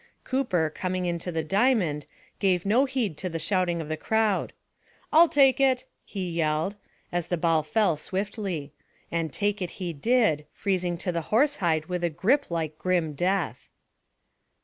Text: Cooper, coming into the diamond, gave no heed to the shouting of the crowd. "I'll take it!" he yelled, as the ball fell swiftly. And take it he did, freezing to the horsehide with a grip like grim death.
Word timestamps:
Cooper, 0.23 0.71
coming 0.73 1.05
into 1.05 1.31
the 1.31 1.43
diamond, 1.43 2.07
gave 2.39 2.65
no 2.65 2.85
heed 2.85 3.17
to 3.17 3.29
the 3.29 3.37
shouting 3.37 3.79
of 3.81 3.87
the 3.87 3.95
crowd. 3.95 4.51
"I'll 5.13 5.29
take 5.29 5.59
it!" 5.59 5.85
he 6.03 6.27
yelled, 6.31 6.75
as 7.11 7.27
the 7.27 7.37
ball 7.37 7.61
fell 7.61 7.95
swiftly. 7.97 8.73
And 9.11 9.31
take 9.31 9.61
it 9.61 9.69
he 9.77 9.93
did, 9.93 10.47
freezing 10.51 10.97
to 11.05 11.11
the 11.11 11.21
horsehide 11.29 11.85
with 11.85 12.03
a 12.03 12.09
grip 12.09 12.49
like 12.49 12.79
grim 12.79 13.13
death. 13.13 13.69